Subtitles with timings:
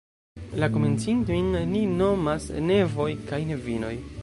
[0.61, 3.95] La komencintojn ni nomas "nevoj" kaj "nevinoj".